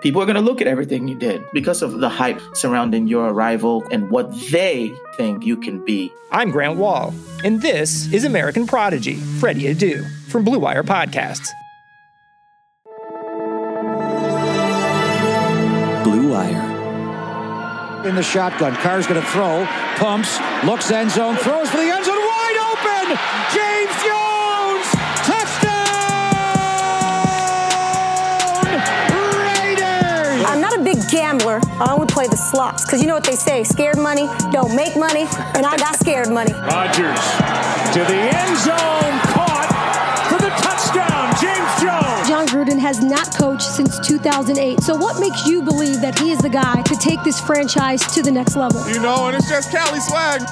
[0.00, 3.28] People are going to look at everything you did because of the hype surrounding your
[3.28, 6.10] arrival and what they think you can be.
[6.32, 7.12] I'm Grant Wahl,
[7.44, 11.50] and this is American Prodigy, Freddie Adu, from Blue Wire Podcasts.
[16.02, 18.06] Blue Wire.
[18.06, 22.06] In the shotgun, Carr's going to throw, pumps, looks end zone, throws for the end
[22.06, 23.18] zone, wide open!
[23.54, 23.79] James
[31.80, 34.96] I only play the slots because you know what they say: scared money don't make
[34.96, 36.52] money, and I got scared money.
[36.52, 37.20] Rodgers
[37.96, 39.66] to the end zone, caught
[40.28, 42.28] for the touchdown, James Jones!
[42.28, 44.80] Jon Gruden has not coached since 2008.
[44.80, 48.22] So, what makes you believe that he is the guy to take this franchise to
[48.22, 48.86] the next level?
[48.88, 50.42] You know, and it's just Cali swag.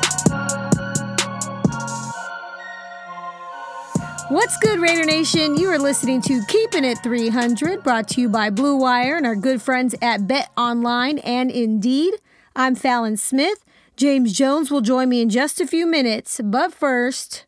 [4.29, 5.57] What's good, Raider Nation?
[5.57, 9.35] You are listening to Keeping It 300, brought to you by Blue Wire and our
[9.35, 12.13] good friends at Bet Online and Indeed.
[12.55, 13.65] I'm Fallon Smith.
[13.97, 16.43] James Jones will join me in just a few minutes.
[16.45, 17.47] But first,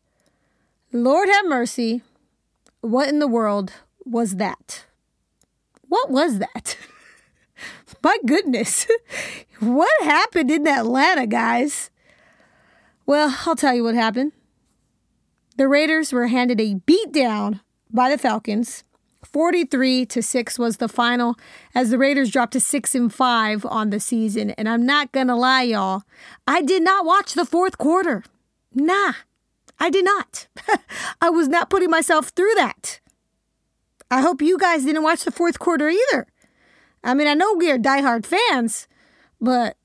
[0.91, 2.01] Lord have mercy.
[2.79, 3.73] What in the world
[4.03, 4.85] was that?
[5.87, 6.77] What was that?
[8.03, 8.87] My goodness.
[9.59, 11.91] what happened in Atlanta, guys?
[13.05, 14.31] Well, I'll tell you what happened.
[15.61, 17.59] The Raiders were handed a beatdown
[17.93, 18.83] by the Falcons.
[19.23, 21.35] 43 to 6 was the final
[21.75, 24.49] as the Raiders dropped to 6 and 5 on the season.
[24.57, 26.01] And I'm not going to lie, y'all.
[26.47, 28.23] I did not watch the fourth quarter.
[28.73, 29.13] Nah,
[29.79, 30.47] I did not.
[31.21, 32.99] I was not putting myself through that.
[34.09, 36.25] I hope you guys didn't watch the fourth quarter either.
[37.03, 38.87] I mean, I know we are diehard fans,
[39.39, 39.77] but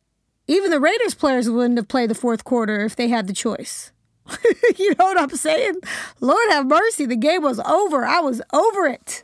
[0.48, 3.92] even the Raiders players wouldn't have played the fourth quarter if they had the choice.
[4.76, 5.76] you know what I'm saying?
[6.20, 8.04] Lord have mercy, the game was over.
[8.04, 9.22] I was over it.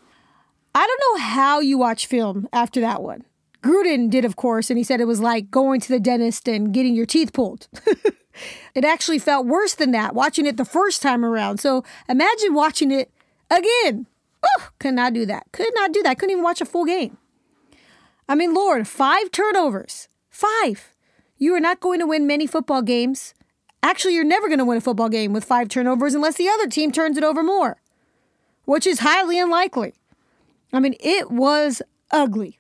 [0.75, 3.25] I don't know how you watch film after that one.
[3.63, 6.73] Gruden did, of course, and he said it was like going to the dentist and
[6.73, 7.69] getting your teeth pulled.
[8.75, 11.59] it actually felt worse than that watching it the first time around.
[11.59, 13.11] So imagine watching it
[13.51, 14.07] again.
[14.43, 15.45] Oh, could not do that.
[15.53, 16.19] Could not do that.
[16.19, 17.19] Couldn't even watch a full game.
[18.29, 20.09] I mean, Lord, five turnovers.
[20.29, 20.95] Five.
[21.37, 23.35] You are not going to win many football games.
[23.83, 26.69] Actually, you're never going to win a football game with five turnovers unless the other
[26.69, 27.81] team turns it over more,
[28.65, 29.95] which is highly unlikely.
[30.73, 32.59] I mean, it was ugly.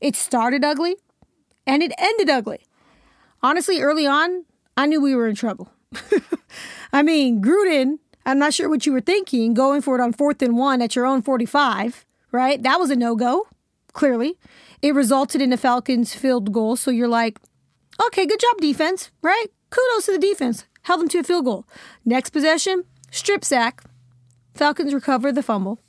[0.00, 0.96] It started ugly
[1.66, 2.60] and it ended ugly.
[3.42, 4.44] Honestly, early on,
[4.76, 5.70] I knew we were in trouble.
[6.92, 10.42] I mean, Gruden I'm not sure what you were thinking going for it on fourth
[10.42, 12.60] and one at your own 45, right?
[12.60, 13.46] That was a no go,
[13.92, 14.36] clearly.
[14.82, 16.74] It resulted in a Falcons field goal.
[16.74, 17.38] So you're like,
[18.04, 19.46] okay, good job, defense, right?
[19.70, 20.64] Kudos to the defense.
[20.82, 21.66] Held them to a field goal.
[22.04, 23.82] Next possession, strip sack.
[24.54, 25.80] Falcons recover the fumble.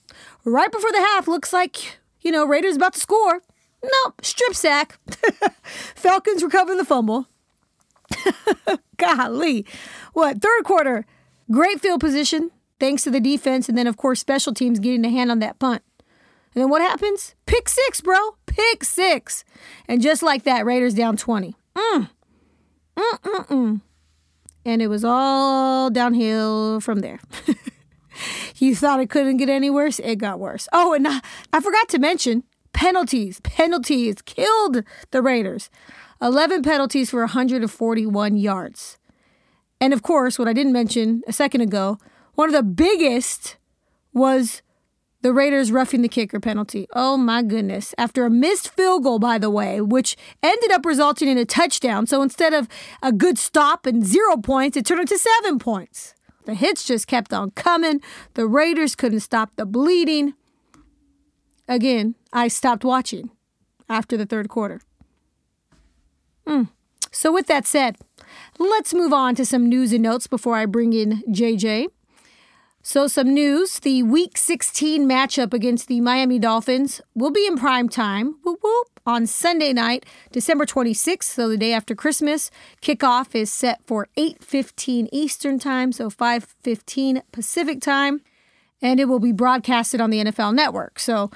[0.43, 3.41] Right before the half, looks like, you know, Raiders about to score.
[3.83, 4.97] No, strip sack.
[5.95, 7.27] Falcons recover the fumble.
[8.97, 9.65] Golly.
[10.13, 11.05] What, third quarter?
[11.51, 15.09] Great field position, thanks to the defense, and then, of course, special teams getting a
[15.09, 15.81] hand on that punt.
[16.53, 17.35] And then what happens?
[17.45, 18.17] Pick six, bro.
[18.47, 19.45] Pick six.
[19.87, 21.55] And just like that, Raiders down 20.
[21.75, 22.09] Mm.
[22.97, 23.81] Mm-mm-mm.
[24.65, 27.19] And it was all downhill from there.
[28.57, 29.99] you thought it couldn't get any worse?
[29.99, 30.67] It got worse.
[30.73, 31.21] Oh, and I,
[31.53, 33.39] I forgot to mention penalties.
[33.41, 35.69] Penalties killed the Raiders.
[36.21, 38.97] 11 penalties for 141 yards.
[39.79, 41.99] And of course, what I didn't mention a second ago,
[42.33, 43.57] one of the biggest
[44.13, 44.61] was
[45.21, 46.87] the Raiders roughing the kicker penalty.
[46.93, 47.93] Oh my goodness.
[47.97, 52.05] After a missed field goal, by the way, which ended up resulting in a touchdown.
[52.05, 52.67] So instead of
[53.01, 56.13] a good stop and zero points, it turned into seven points.
[56.45, 57.99] The hits just kept on coming.
[58.35, 60.33] The Raiders couldn't stop the bleeding.
[61.67, 63.31] Again, I stopped watching
[63.89, 64.79] after the third quarter.
[66.45, 66.63] Hmm.
[67.11, 67.97] So, with that said,
[68.59, 71.87] let's move on to some news and notes before I bring in JJ.
[72.83, 77.89] So, some news the Week 16 matchup against the Miami Dolphins will be in prime
[77.89, 82.49] time whoop, whoop, on Sunday night, December 26th, so the day after Christmas.
[82.81, 88.21] Kickoff is set for 8:15 Eastern Time, so 5:15 Pacific Time,
[88.81, 90.99] and it will be broadcasted on the NFL Network.
[90.99, 91.29] So,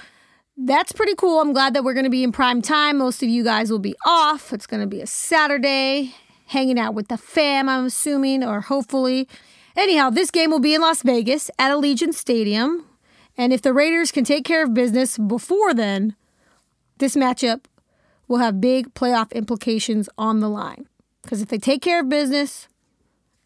[0.55, 1.41] that's pretty cool.
[1.41, 2.97] I'm glad that we're going to be in prime time.
[2.97, 4.53] Most of you guys will be off.
[4.53, 6.13] It's going to be a Saturday,
[6.47, 9.27] hanging out with the fam, I'm assuming, or hopefully.
[9.75, 12.85] Anyhow, this game will be in Las Vegas at Allegiant Stadium.
[13.37, 16.15] And if the Raiders can take care of business before then,
[16.97, 17.65] this matchup
[18.27, 20.87] will have big playoff implications on the line.
[21.21, 22.67] Because if they take care of business,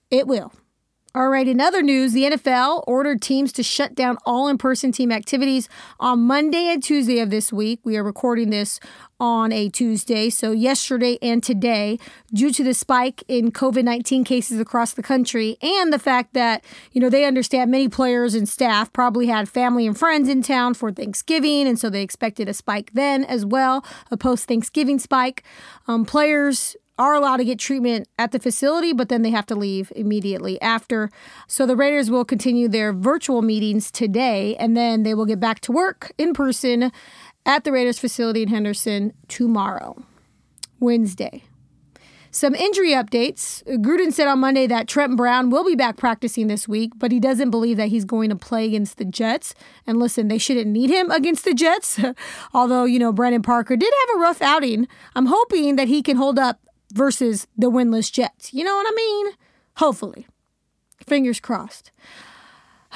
[0.09, 0.51] it will.
[1.15, 4.91] All right, in other news, the NFL ordered teams to shut down all in person
[4.91, 7.79] team activities on Monday and Tuesday of this week.
[7.85, 8.81] We are recording this
[9.17, 11.99] on a Tuesday, so yesterday and today,
[12.33, 16.65] due to the spike in COVID 19 cases across the country and the fact that,
[16.91, 20.73] you know, they understand many players and staff probably had family and friends in town
[20.73, 25.43] for Thanksgiving, and so they expected a spike then as well, a post Thanksgiving spike.
[25.87, 29.55] Um, players are allowed to get treatment at the facility, but then they have to
[29.55, 31.09] leave immediately after.
[31.47, 35.59] So the Raiders will continue their virtual meetings today, and then they will get back
[35.61, 36.91] to work in person
[37.45, 40.03] at the Raiders facility in Henderson tomorrow,
[40.79, 41.43] Wednesday.
[42.35, 43.63] Some injury updates.
[43.81, 47.19] Gruden said on Monday that Trent Brown will be back practicing this week, but he
[47.21, 49.55] doesn't believe that he's going to play against the Jets.
[49.87, 51.97] And listen, they shouldn't need him against the Jets.
[52.53, 54.85] Although, you know, Brandon Parker did have a rough outing.
[55.15, 56.59] I'm hoping that he can hold up
[56.95, 58.53] versus the winless Jets.
[58.53, 59.27] You know what I mean?
[59.77, 60.25] Hopefully.
[61.05, 61.91] Fingers crossed.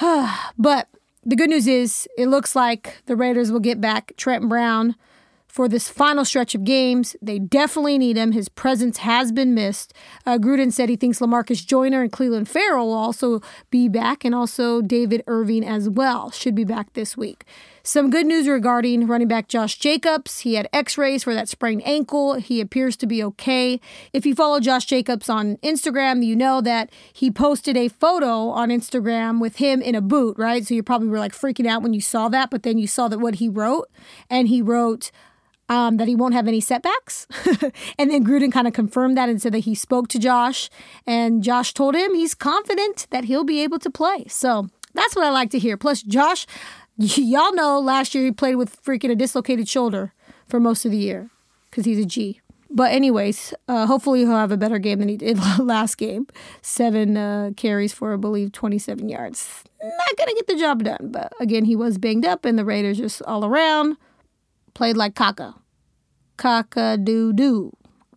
[0.58, 0.88] but
[1.24, 4.96] the good news is it looks like the Raiders will get back Trent Brown
[5.46, 7.14] for this final stretch of games.
[7.20, 8.32] They definitely need him.
[8.32, 9.92] His presence has been missed.
[10.24, 14.34] Uh, Gruden said he thinks LaMarcus Joyner and Clelin Ferrell will also be back, and
[14.34, 17.44] also David Irving as well should be back this week.
[17.82, 20.40] Some good news regarding running back Josh Jacobs.
[20.40, 22.34] He had x rays for that sprained ankle.
[22.34, 23.80] He appears to be okay.
[24.12, 28.68] If you follow Josh Jacobs on Instagram, you know that he posted a photo on
[28.68, 30.66] Instagram with him in a boot, right?
[30.66, 33.08] So you probably were like freaking out when you saw that, but then you saw
[33.08, 33.88] that what he wrote,
[34.28, 35.10] and he wrote,
[35.70, 37.26] um, that he won't have any setbacks.
[37.98, 40.68] and then Gruden kind of confirmed that and said that he spoke to Josh,
[41.06, 44.24] and Josh told him he's confident that he'll be able to play.
[44.28, 45.76] So that's what I like to hear.
[45.76, 46.46] Plus, Josh,
[47.00, 50.12] y'all know last year he played with freaking a dislocated shoulder
[50.46, 51.30] for most of the year
[51.70, 52.40] because he's a G.
[52.72, 56.26] But anyways, uh, hopefully he'll have a better game than he did last game.
[56.62, 59.64] Seven uh, carries for, I believe, 27 yards.
[59.82, 62.98] Not gonna get the job done, but again, he was banged up, and the Raiders
[62.98, 63.96] just all around
[64.74, 65.54] played like caca.
[66.38, 67.72] Caca doo doo.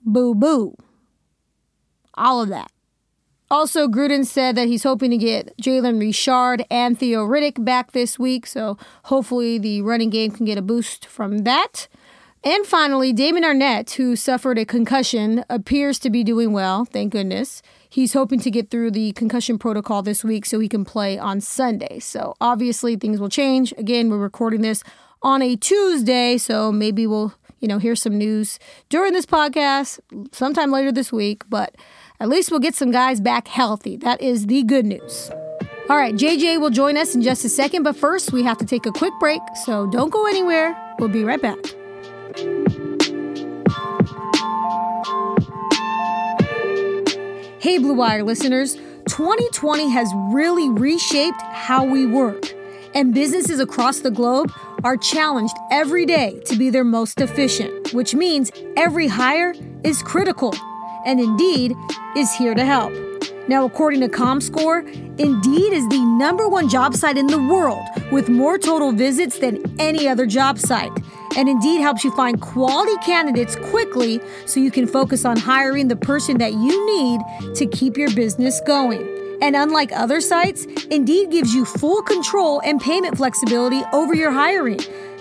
[0.05, 0.75] Boo boo.
[2.15, 2.71] All of that.
[3.53, 8.17] Also, Gruden said that he's hoping to get Jalen Richard and Theo Riddick back this
[8.17, 11.87] week, so hopefully the running game can get a boost from that.
[12.43, 17.61] And finally, Damon Arnette, who suffered a concussion, appears to be doing well, thank goodness.
[17.87, 21.39] He's hoping to get through the concussion protocol this week so he can play on
[21.39, 21.99] Sunday.
[21.99, 23.71] So obviously things will change.
[23.77, 24.83] Again, we're recording this
[25.21, 28.57] on a Tuesday, so maybe we'll, you know, hear some news
[28.89, 29.99] during this podcast
[30.31, 31.75] sometime later this week, but
[32.23, 33.97] at least we'll get some guys back healthy.
[33.97, 35.29] That is the good news.
[35.89, 38.65] All right, JJ will join us in just a second, but first we have to
[38.65, 40.73] take a quick break, so don't go anywhere.
[40.99, 41.57] We'll be right back.
[47.59, 48.75] Hey, Blue Wire listeners,
[49.09, 52.53] 2020 has really reshaped how we work,
[52.95, 54.49] and businesses across the globe
[54.85, 59.53] are challenged every day to be their most efficient, which means every hire
[59.83, 60.53] is critical,
[61.05, 61.75] and Indeed
[62.15, 62.93] is here to help.
[63.47, 64.87] Now, according to ComScore,
[65.19, 69.61] Indeed is the number one job site in the world with more total visits than
[69.79, 70.91] any other job site.
[71.35, 75.95] And Indeed helps you find quality candidates quickly so you can focus on hiring the
[75.95, 79.09] person that you need to keep your business going.
[79.41, 84.79] And unlike other sites, Indeed gives you full control and payment flexibility over your hiring.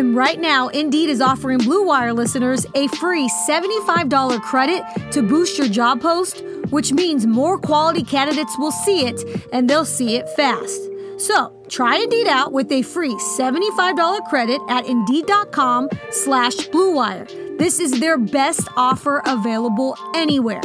[0.00, 5.58] And right now, Indeed is offering Blue Wire listeners a free $75 credit to boost
[5.58, 10.28] your job post which means more quality candidates will see it and they'll see it
[10.30, 10.80] fast.
[11.18, 17.58] So try Indeed out with a free $75 credit at Indeed.com slash BlueWire.
[17.58, 20.62] This is their best offer available anywhere.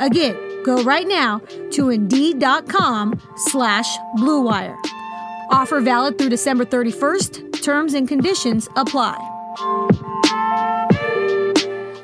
[0.00, 1.40] Again, go right now
[1.72, 4.76] to Indeed.com slash BlueWire.
[5.50, 7.51] Offer valid through December 31st.
[7.62, 9.16] Terms and conditions apply.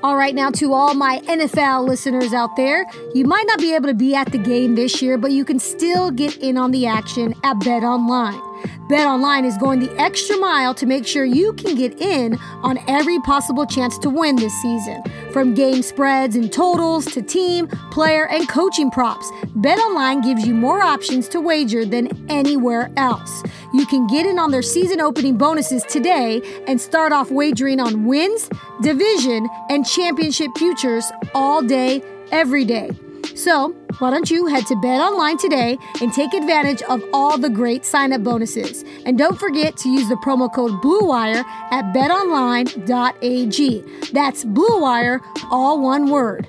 [0.05, 3.88] All right, now to all my NFL listeners out there, you might not be able
[3.88, 6.87] to be at the game this year, but you can still get in on the
[6.87, 8.41] action at Bet Online.
[8.88, 12.79] Bet Online is going the extra mile to make sure you can get in on
[12.88, 15.03] every possible chance to win this season.
[15.33, 20.55] From game spreads and totals to team, player, and coaching props, Bet Online gives you
[20.55, 23.43] more options to wager than anywhere else.
[23.75, 28.07] You can get in on their season opening bonuses today and start off wagering on
[28.07, 28.49] wins,
[28.81, 32.91] division, and championship futures all day, every day.
[33.38, 37.49] So, why don't you head to Bet Online today and take advantage of all the
[37.49, 38.85] great sign up bonuses?
[39.07, 43.85] And don't forget to use the promo code BLUEWIRE at betonline.ag.
[44.12, 45.21] That's BLUEWIRE,
[45.52, 46.49] all one word.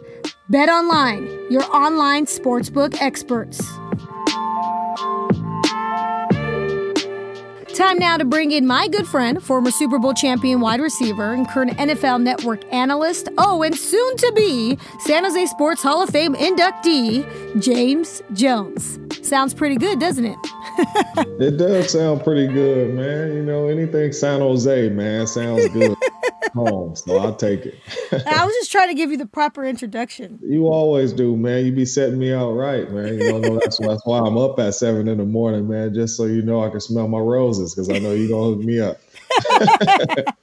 [0.49, 3.61] Bet Online, your online sportsbook experts.
[7.79, 11.47] Time now to bring in my good friend, former Super Bowl champion wide receiver and
[11.47, 16.35] current NFL Network analyst, oh, and soon to be San Jose Sports Hall of Fame
[16.35, 17.23] inductee,
[17.63, 18.99] James Jones.
[19.25, 20.37] Sounds pretty good, doesn't it?
[21.39, 23.33] it does sound pretty good, man.
[23.33, 25.95] You know, anything San Jose, man, sounds good.
[26.49, 27.75] home, so I'll take it.
[28.11, 30.39] I was just trying to give you the proper introduction.
[30.41, 31.65] You always do, man.
[31.65, 33.19] You be setting me out right, man.
[33.19, 36.25] You know, that's, that's why I'm up at seven in the morning, man, just so
[36.25, 38.99] you know I can smell my roses because I know you're gonna hook me up.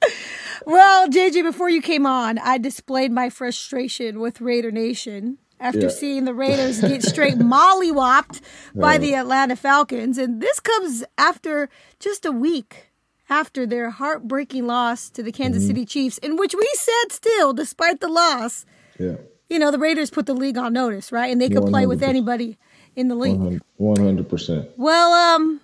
[0.65, 5.89] well, JJ, before you came on, I displayed my frustration with Raider Nation after yeah.
[5.89, 8.41] seeing the Raiders get straight mollywopped
[8.75, 10.17] by the Atlanta Falcons.
[10.17, 12.86] And this comes after just a week
[13.29, 15.69] after their heartbreaking loss to the Kansas mm-hmm.
[15.69, 18.65] City Chiefs, in which we said still, despite the loss,
[18.99, 19.15] yeah.
[19.49, 21.31] you know, the Raiders put the league on notice, right?
[21.31, 21.69] And they could 100%.
[21.69, 22.57] play with anybody
[22.95, 23.61] in the league.
[23.79, 24.69] 100%.
[24.77, 25.61] Well, um,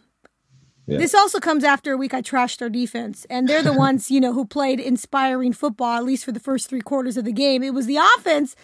[0.86, 0.98] yeah.
[0.98, 4.20] This also comes after a week I trashed our defense, and they're the ones, you
[4.20, 7.64] know, who played inspiring football at least for the first three quarters of the game.
[7.64, 8.56] It was the offense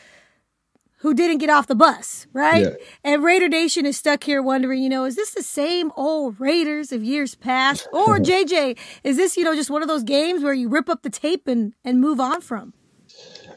[0.99, 2.63] who didn't get off the bus, right?
[2.63, 2.85] Yeah.
[3.03, 6.91] And Raider Nation is stuck here wondering, you know, is this the same old Raiders
[6.91, 7.87] of years past?
[7.93, 11.03] Or JJ, is this, you know, just one of those games where you rip up
[11.03, 12.73] the tape and, and move on from?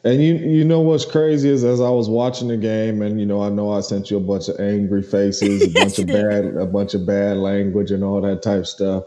[0.05, 3.27] And you you know what's crazy is as I was watching the game, and you
[3.27, 6.07] know I know I sent you a bunch of angry faces, a yes, bunch of
[6.09, 9.05] bad a bunch of bad language, and all that type stuff.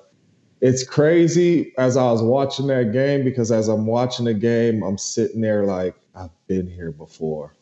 [0.61, 4.97] It's crazy as I was watching that game because as I'm watching the game, I'm
[4.97, 7.53] sitting there like I've been here before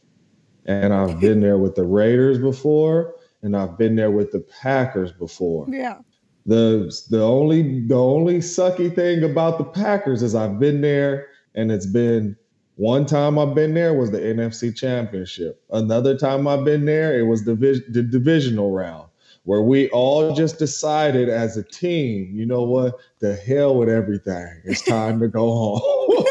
[0.66, 5.12] and I've been there with the Raiders before, and I've been there with the Packers
[5.12, 5.66] before.
[5.70, 6.00] Yeah.
[6.46, 11.72] The the only the only sucky thing about the Packers is I've been there, and
[11.72, 12.36] it's been
[12.76, 15.64] one time I've been there was the NFC Championship.
[15.72, 17.56] Another time I've been there, it was the,
[17.90, 19.08] the divisional round
[19.44, 24.62] where we all just decided as a team, you know what, the hell with everything.
[24.64, 26.26] It's time to go home.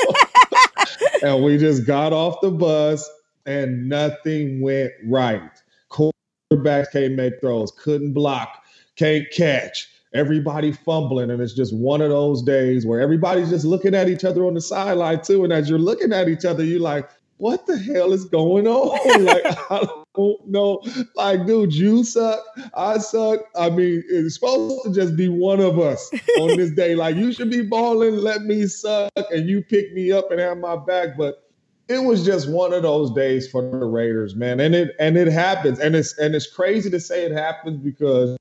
[1.22, 3.08] and we just got off the bus
[3.46, 5.50] and nothing went right.
[5.90, 8.62] Quarterbacks can't make throws, couldn't block,
[8.96, 9.88] can't catch.
[10.14, 14.24] Everybody fumbling, and it's just one of those days where everybody's just looking at each
[14.24, 15.42] other on the sideline too.
[15.42, 17.08] And as you're looking at each other, you're like,
[17.38, 20.82] "What the hell is going on?" like I don't know.
[21.14, 22.44] Like, dude, you suck.
[22.74, 23.40] I suck.
[23.56, 26.94] I mean, it's supposed to just be one of us on this day.
[26.94, 28.16] Like, you should be balling.
[28.16, 31.16] Let me suck, and you pick me up and have my back.
[31.16, 31.42] But
[31.88, 34.60] it was just one of those days for the Raiders, man.
[34.60, 35.78] And it and it happens.
[35.78, 38.36] And it's and it's crazy to say it happens because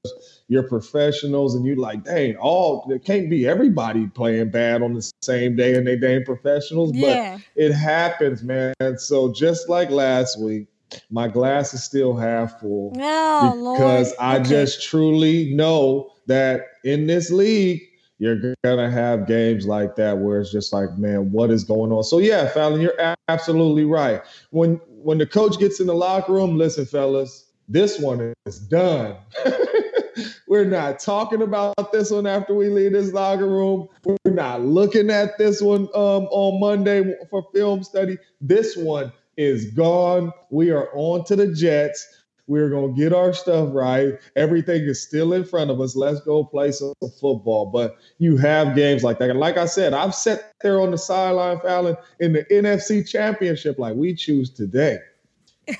[0.47, 5.11] you're professionals and you like, dang, all it can't be everybody playing bad on the
[5.21, 6.91] same day and they dang professionals.
[6.93, 7.37] Yeah.
[7.37, 8.73] But it happens, man.
[8.97, 10.67] So just like last week,
[11.09, 12.93] my glass is still half full.
[12.99, 14.17] Oh, because Lord.
[14.19, 14.49] I okay.
[14.49, 17.81] just truly know that in this league,
[18.21, 22.03] you're gonna have games like that where it's just like, man, what is going on?
[22.03, 24.21] So yeah, Fallon, you're absolutely right.
[24.51, 29.15] When when the coach gets in the locker room, listen, fellas, this one is done.
[30.47, 33.87] We're not talking about this one after we leave this locker room.
[34.05, 38.19] We're not looking at this one um, on Monday for film study.
[38.39, 40.31] This one is gone.
[40.51, 42.07] We are on to the Jets.
[42.51, 44.15] We're going to get our stuff right.
[44.35, 45.95] Everything is still in front of us.
[45.95, 47.67] Let's go play some football.
[47.67, 49.29] But you have games like that.
[49.29, 53.79] And like I said, I've sat there on the sideline, Fallon, in the NFC championship
[53.79, 54.99] like we choose today.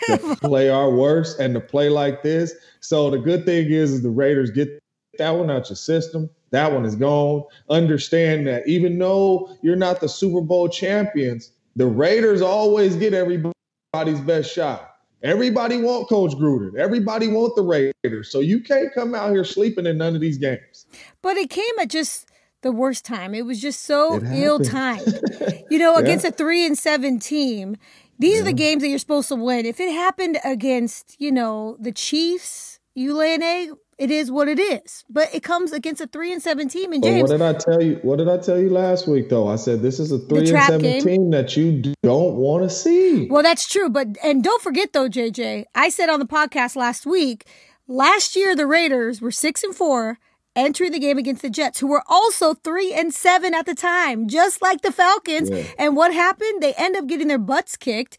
[0.06, 2.54] to play our worst and to play like this.
[2.80, 4.70] So the good thing is, is the Raiders get
[5.18, 6.30] that one out your system.
[6.52, 7.44] That one is gone.
[7.70, 14.22] Understand that even though you're not the Super Bowl champions, the Raiders always get everybody's
[14.22, 14.91] best shot.
[15.24, 16.76] Everybody want Coach Gruden.
[16.78, 18.32] Everybody want the Raiders.
[18.32, 20.88] So you can't come out here sleeping in none of these games.
[21.22, 22.28] But it came at just
[22.62, 23.34] the worst time.
[23.36, 25.22] It was just so ill timed.
[25.70, 26.00] you know, yeah.
[26.00, 27.78] against a three and seven team,
[28.18, 28.42] these yeah.
[28.42, 29.66] are the games that you're supposed to win.
[29.66, 33.70] If it happened against, you know, the Chiefs, you lay an egg,
[34.02, 35.06] it is what it is.
[35.08, 36.92] But it comes against a three and seven team.
[36.92, 38.00] And James, what did I tell you?
[38.02, 39.48] What did I tell you last week though?
[39.48, 41.04] I said this is a three and seven game.
[41.04, 43.28] team that you don't want to see.
[43.28, 43.90] Well, that's true.
[43.90, 47.46] But and don't forget though, JJ, I said on the podcast last week,
[47.88, 50.18] last year the Raiders were six and four
[50.56, 54.28] entering the game against the Jets, who were also three and seven at the time,
[54.28, 55.52] just like the Falcons.
[55.52, 55.64] Yeah.
[55.78, 56.62] And what happened?
[56.64, 58.18] They end up getting their butts kicked,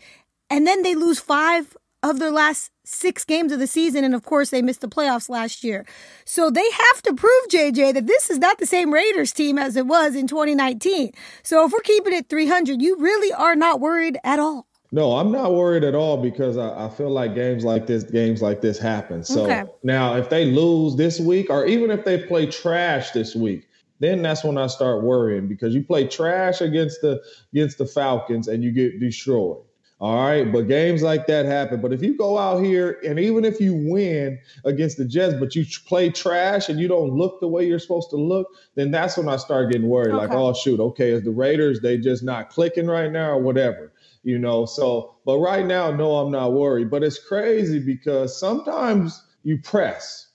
[0.49, 4.05] and then they lose five of their last six games of the season.
[4.05, 5.87] And of course, they missed the playoffs last year.
[6.25, 9.77] So they have to prove, JJ, that this is not the same Raiders team as
[9.77, 11.13] it was in 2019.
[11.43, 14.67] So if we're keeping it 300, you really are not worried at all.
[14.95, 18.43] No, I'm not worried at all because I, I, feel like games like this, games
[18.43, 19.25] like this happen.
[19.25, 19.65] So okay.
[19.83, 23.67] now, if they lose this week, or even if they play trash this week,
[24.01, 27.23] then that's when I start worrying because you play trash against the
[27.55, 29.63] against the Falcons and you get destroyed.
[30.03, 30.51] All right.
[30.51, 31.81] But games like that happen.
[31.81, 35.55] But if you go out here and even if you win against the Jets, but
[35.55, 39.17] you play trash and you don't look the way you're supposed to look, then that's
[39.17, 40.13] when I start getting worried.
[40.13, 40.27] Okay.
[40.27, 43.93] Like, oh, shoot, okay, is the Raiders, they just not clicking right now or whatever,
[44.25, 44.67] you know?
[44.67, 46.91] So, but right now, no, I'm not worried.
[46.91, 50.31] But it's crazy because sometimes you press.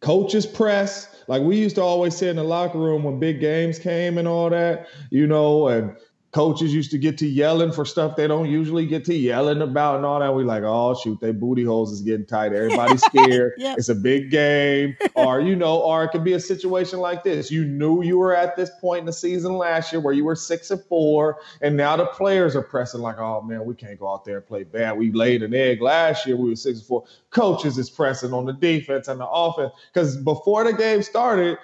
[0.00, 1.14] Coaches press.
[1.28, 4.26] Like we used to always say in the locker room when big games came and
[4.26, 5.96] all that, you know, and
[6.32, 9.96] coaches used to get to yelling for stuff they don't usually get to yelling about
[9.96, 10.34] and all that.
[10.34, 12.52] We like, oh shoot, they booty holes is getting tight.
[12.52, 13.52] Everybody's scared.
[13.58, 13.78] yep.
[13.78, 14.96] It's a big game.
[15.14, 17.50] or, you know, or it could be a situation like this.
[17.50, 20.34] You knew you were at this point in the season last year where you were
[20.34, 24.10] six and four, and now the players are pressing like, oh man, we can't go
[24.10, 24.96] out there and play bad.
[24.96, 26.36] We laid an egg last year.
[26.36, 27.04] We were six and four.
[27.30, 29.72] Coaches is pressing on the defense and the offense.
[29.92, 31.58] Because before the game started,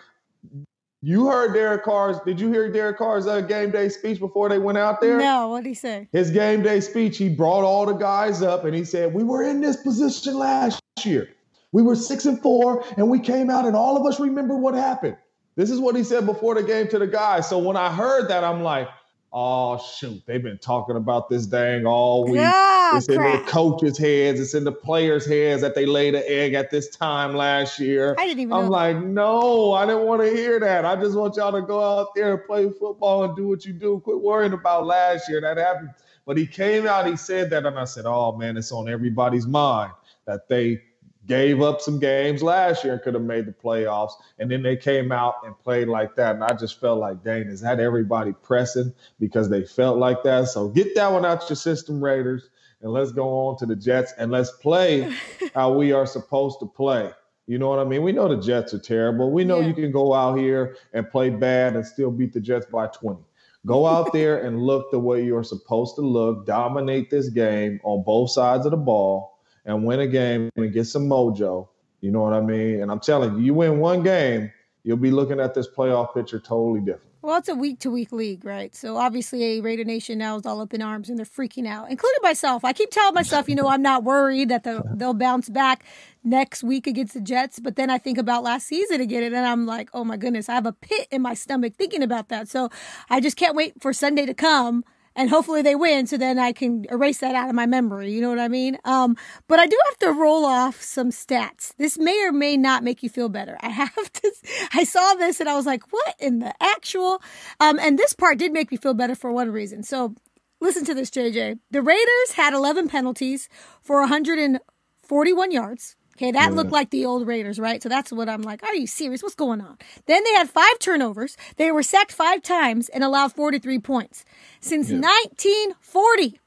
[1.01, 2.19] you heard Derek Carr's.
[2.27, 5.19] Did you hear Derek Carr's uh, game day speech before they went out there?
[5.19, 5.49] No.
[5.49, 6.09] What did he say?
[6.13, 7.19] His game day speech.
[7.19, 10.81] He brought all the guys up and he said, "We were in this position last
[11.05, 11.29] year.
[11.73, 14.75] We were six and four, and we came out, and all of us remember what
[14.75, 15.17] happened."
[15.57, 17.49] This is what he said before the game to the guys.
[17.49, 18.89] So when I heard that, I'm like,
[19.33, 22.37] Oh shoot, they've been talking about this dang all week.
[22.37, 22.51] Yeah,
[22.97, 23.41] it's crap.
[23.41, 26.71] in the coaches' heads, it's in the players' heads that they laid an egg at
[26.71, 28.17] this time last year.
[28.19, 30.85] I didn't even I'm like, no, I didn't want to hear that.
[30.85, 33.73] I just want y'all to go out there and play football and do what you
[33.73, 34.01] do.
[34.01, 35.41] Quit worrying about last year.
[35.41, 35.91] That happened.
[36.27, 39.47] But he came out, he said that, and I said, Oh man, it's on everybody's
[39.47, 39.93] mind
[40.27, 40.83] that they
[41.29, 44.13] gave up some games last year and could have made the playoffs.
[44.39, 46.35] And then they came out and played like that.
[46.35, 50.49] And I just felt like, dang, is that everybody pressing because they felt like that?
[50.49, 52.49] So get that one out your system, Raiders,
[52.81, 55.13] and let's go on to the Jets and let's play
[55.55, 57.11] how we are supposed to play.
[57.47, 58.03] You know what I mean?
[58.03, 59.33] We know the Jets are terrible.
[59.33, 59.69] We know yeah.
[59.69, 63.21] you can go out here and play bad and still beat the Jets by 20.
[63.67, 68.05] Go out there and look the way you're supposed to look, dominate this game on
[68.05, 71.69] both sides of the ball and win a game and get some mojo.
[72.01, 72.83] You know what I mean?
[72.83, 74.53] And I'm telling you, you win one game,
[74.85, 77.08] you'll be looking at this playoff picture totally different.
[77.21, 78.73] Well, it's a week to week league, right?
[78.77, 81.91] So obviously, a Raider Nation now is all up in arms and they're freaking out,
[81.91, 82.65] including myself.
[82.65, 85.85] I keep telling myself, you know, I'm not worried that the, they'll bounce back
[86.23, 87.59] next week against the Jets.
[87.59, 90.55] But then I think about last season again, and I'm like, oh my goodness, I
[90.55, 92.49] have a pit in my stomach thinking about that.
[92.49, 92.71] So
[93.11, 96.53] I just can't wait for Sunday to come and hopefully they win so then I
[96.53, 98.13] can erase that out of my memory.
[98.13, 98.79] You know what I mean?
[98.85, 99.17] Um,
[99.47, 101.75] but I do have to roll off some stats.
[101.77, 103.57] This may or may not make you feel better.
[103.61, 104.33] I have to,
[104.75, 107.23] I saw this and I was like, what in the actual?
[107.61, 109.83] Um, and this part did make me feel better for one reason.
[109.83, 110.15] So
[110.61, 111.59] listen to this, JJ.
[111.71, 113.49] The Raiders had 11 penalties
[113.83, 115.97] for 141 yards.
[116.19, 116.57] Okay, that yeah.
[116.57, 117.81] looked like the old Raiders, right?
[117.81, 118.65] So that's what I'm like.
[118.65, 119.23] Are you serious?
[119.23, 119.79] What's going on?
[120.07, 121.37] Then they had five turnovers.
[121.59, 124.25] They were sacked five times and allowed 43 points.
[124.61, 124.99] Since yeah.
[124.99, 126.41] 1940.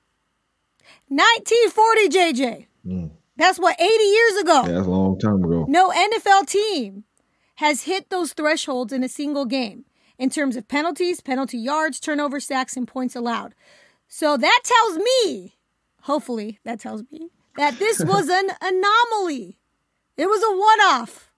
[1.07, 2.67] 1940, JJ.
[2.85, 3.11] Mm.
[3.37, 4.63] That's what, 80 years ago.
[4.65, 5.65] Yeah, that's a long time ago.
[5.69, 7.05] No NFL team
[7.55, 9.85] has hit those thresholds in a single game
[10.17, 13.55] in terms of penalties, penalty yards, turnover sacks, and points allowed.
[14.09, 15.55] So that tells me,
[16.01, 19.59] hopefully, that tells me that this was an anomaly.
[20.17, 21.31] It was a one off.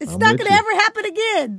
[0.00, 1.58] It's I'm not going to ever happen again.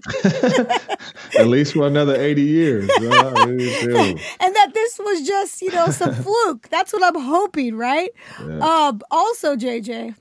[1.39, 2.89] At least for another 80 years.
[2.89, 6.67] Uh, and that this was just, you know, some fluke.
[6.69, 8.09] That's what I'm hoping, right?
[8.39, 10.15] Um, also, JJ,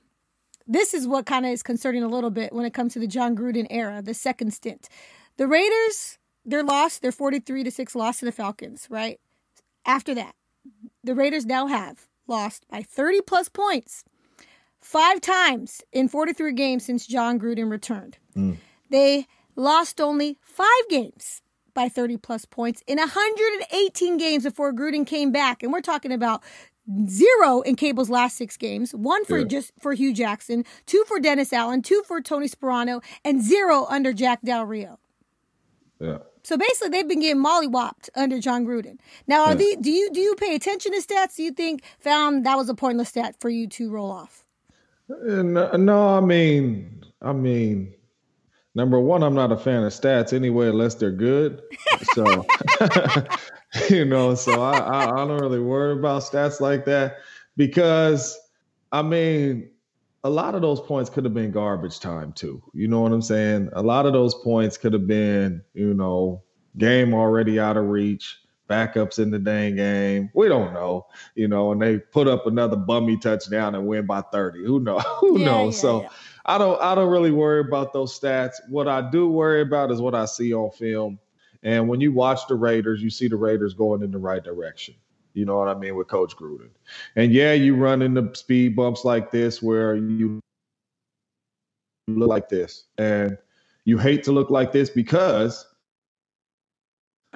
[0.66, 3.06] this is what kind of is concerning a little bit when it comes to the
[3.06, 4.90] Jon Gruden era, the second stint.
[5.38, 7.00] The Raiders, they're lost.
[7.00, 9.18] They're 43 to 6 lost to the Falcons, right?
[9.86, 10.34] After that,
[11.02, 14.04] the Raiders now have lost by 30 plus points
[14.80, 18.18] five times in 43 games since Jon Gruden returned.
[18.90, 21.42] They lost only five games
[21.74, 25.62] by 30 plus points in 118 games before Gruden came back.
[25.62, 26.42] And we're talking about
[27.06, 29.44] zero in Cable's last six games, one for Yeah.
[29.44, 34.12] just for Hue Jackson, two for Dennis Allen, two for Tony Sparano, and zero under
[34.12, 34.98] Jack Del Rio.
[36.00, 36.18] Yeah.
[36.42, 38.98] So basically, they've been getting mollywopped under Jon Gruden.
[39.26, 41.36] Now, are the do you do you pay attention to stats?
[41.36, 44.44] Do you think found that was a pointless stat for you to roll off?
[45.10, 47.94] Uh, No, I mean, I mean,
[48.74, 51.62] number one, I'm not a fan of stats anyway, unless they're good.
[52.14, 52.46] So,
[53.90, 57.18] you know, so I, I, I don't really worry about stats like that
[57.56, 58.38] because,
[58.92, 59.70] I mean,
[60.24, 62.62] a lot of those points could have been garbage time too.
[62.74, 63.70] You know what I'm saying?
[63.72, 66.42] A lot of those points could have been, you know,
[66.78, 68.38] game already out of reach,
[68.70, 70.30] backups in the dang game.
[70.34, 74.22] We don't know, you know, and they put up another bummy touchdown and win by
[74.22, 74.64] 30.
[74.64, 75.02] Who knows?
[75.20, 75.78] Who Yeah, knows?
[75.78, 76.08] yeah, so yeah.
[76.46, 78.56] I don't I don't really worry about those stats.
[78.68, 81.18] What I do worry about is what I see on film.
[81.62, 84.94] And when you watch the Raiders, you see the Raiders going in the right direction.
[85.34, 86.70] You know what I mean with Coach Gruden.
[87.16, 90.40] And yeah, you run into speed bumps like this where you
[92.08, 92.84] look like this.
[92.98, 93.38] And
[93.84, 95.66] you hate to look like this because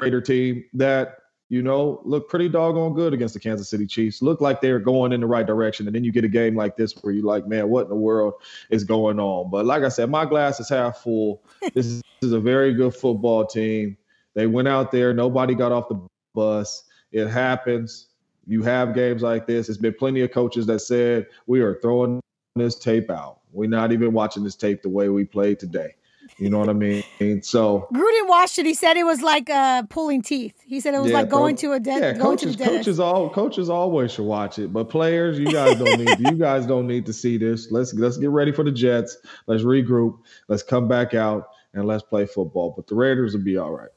[0.01, 4.22] Raider team that you know look pretty doggone good against the Kansas City Chiefs.
[4.22, 6.76] Look like they're going in the right direction, and then you get a game like
[6.76, 8.35] this where you're like, man, what in the world
[8.70, 9.50] is going on?
[9.50, 11.42] But like I said, my glass is half full.
[11.74, 13.96] This is, this is a very good football team.
[14.35, 16.00] They went out there, nobody got off the
[16.35, 16.85] bus.
[17.12, 18.09] It happens.
[18.46, 19.68] You have games like this.
[19.68, 22.20] There's been plenty of coaches that said we are throwing
[22.57, 23.40] this tape out.
[23.52, 25.94] We're not even watching this tape the way we played today.
[26.38, 27.03] You know what I mean?
[27.42, 28.66] So Gruden watched it.
[28.66, 30.55] He said it was like uh, pulling teeth.
[30.66, 32.01] He said it was Yeah, like going to a dead.
[32.03, 32.81] yeah, going coaches, to the dentist.
[32.87, 34.73] coaches, all coaches always should watch it.
[34.73, 37.70] But players, you guys don't need you guys don't need to see this.
[37.70, 39.16] Let's let's get ready for the Jets.
[39.47, 40.18] Let's regroup.
[40.49, 42.73] Let's come back out and let's play football.
[42.77, 43.90] But the Raiders will be all right.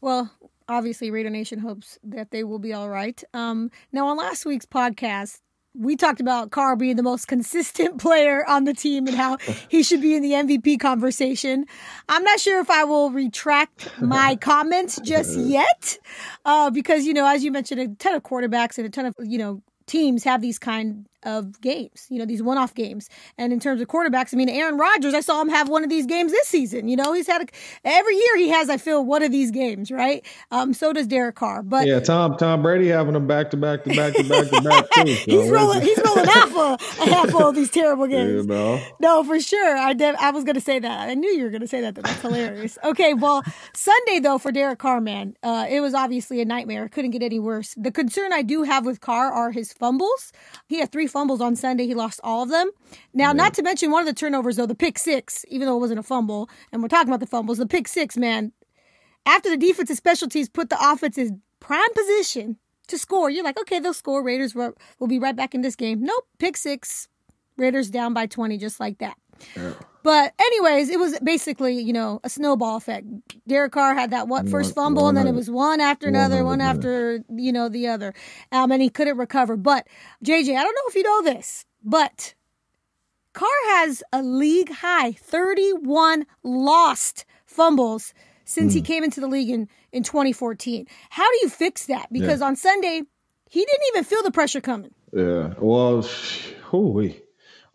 [0.00, 0.30] Well,
[0.68, 3.22] obviously, Raider Nation hopes that they will be all right.
[3.32, 5.40] Um, now, on last week's podcast,
[5.78, 9.82] we talked about Carr being the most consistent player on the team and how he
[9.82, 11.64] should be in the MVP conversation.
[12.08, 15.98] I'm not sure if I will retract my comments just yet,
[16.44, 19.14] uh, because you know, as you mentioned, a ton of quarterbacks and a ton of
[19.20, 23.10] you know teams have these kind of games, you know, these one-off games.
[23.36, 25.90] And in terms of quarterbacks, I mean, Aaron Rodgers, I saw him have one of
[25.90, 26.88] these games this season.
[26.88, 27.46] You know, he's had a,
[27.84, 30.24] every year he has, I feel, one of these games, right?
[30.50, 33.84] Um, so does Derek Carr, but Yeah, Tom Tom Brady having them back to back
[33.84, 35.16] to back to back to back too.
[35.26, 38.46] So he's rolling, he's rolling half a, a handful of these terrible you games.
[38.46, 38.80] know.
[39.00, 39.76] No, for sure.
[39.76, 41.08] I de- I was going to say that.
[41.08, 41.94] I knew you were going to say that.
[41.94, 42.02] Though.
[42.02, 42.78] That's hilarious.
[42.84, 43.42] Okay, well,
[43.74, 46.84] Sunday though for Derek Carr, man, uh, it was obviously a nightmare.
[46.84, 47.74] It couldn't get any worse.
[47.76, 50.32] The concern I do have with Carr are his fumbles.
[50.68, 51.86] He had three fumbles on Sunday.
[51.86, 52.70] He lost all of them.
[53.14, 55.80] Now, not to mention one of the turnovers though, the pick six, even though it
[55.80, 58.52] wasn't a fumble, and we're talking about the fumbles, the pick six, man.
[59.24, 63.80] After the defensive specialties put the offense in prime position to score, you're like, okay,
[63.80, 64.22] they'll score.
[64.22, 64.74] Raiders will
[65.08, 66.02] be right back in this game.
[66.02, 67.08] Nope, pick six.
[67.56, 69.16] Raiders down by 20 just like that.
[70.06, 73.08] But anyways, it was basically, you know, a snowball effect.
[73.48, 76.44] Derek Carr had that what first One- fumble, and then it was one after another,
[76.44, 76.62] one 100%.
[76.76, 78.14] after, you know, the other.
[78.52, 79.56] Um, and he couldn't recover.
[79.56, 79.88] But
[80.24, 82.34] JJ, I don't know if you know this, but
[83.32, 88.14] Carr has a league high 31 lost fumbles
[88.44, 88.76] since Hmm.
[88.76, 90.86] he came into the league in, in 2014.
[91.10, 92.12] How do you fix that?
[92.12, 93.02] Because on Sunday,
[93.50, 94.92] he didn't even feel the pressure coming.
[95.12, 95.54] Yeah.
[95.58, 96.08] Well,
[96.62, 97.22] holy.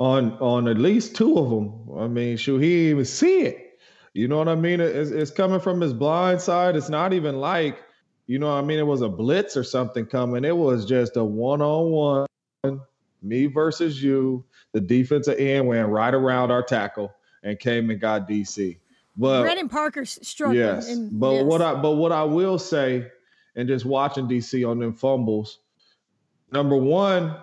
[0.01, 1.87] On on at least two of them.
[1.95, 3.79] I mean, should he even see it.
[4.13, 4.81] You know what I mean?
[4.81, 6.75] It's, it's coming from his blind side.
[6.75, 7.77] It's not even like,
[8.25, 10.43] you know, what I mean, it was a blitz or something coming.
[10.43, 12.25] It was just a one on
[12.63, 12.81] one,
[13.21, 14.43] me versus you.
[14.71, 18.79] The defensive end went right around our tackle and came and got DC.
[19.15, 20.57] But Brandon Parker's struggling.
[20.61, 21.43] Yes, and- but yes.
[21.45, 23.05] what I but what I will say,
[23.55, 25.59] and just watching DC on them fumbles,
[26.51, 27.35] number one,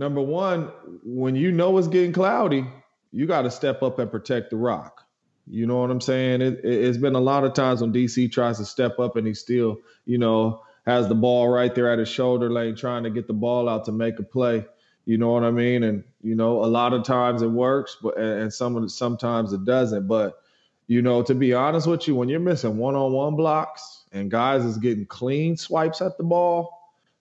[0.00, 0.72] number one,
[1.04, 2.66] when you know it's getting cloudy,
[3.12, 5.06] you got to step up and protect the rock.
[5.46, 6.40] You know what I'm saying?
[6.40, 9.26] It, it, has been a lot of times when DC tries to step up and
[9.26, 13.10] he still, you know, has the ball right there at his shoulder lane, trying to
[13.10, 14.64] get the ball out to make a play.
[15.04, 15.82] You know what I mean?
[15.82, 19.52] And you know, a lot of times it works, but and some of the, sometimes
[19.52, 20.06] it doesn't.
[20.06, 20.40] But
[20.86, 24.78] you know, to be honest with you, when you're missing one-on-one blocks and guys is
[24.78, 26.79] getting clean swipes at the ball,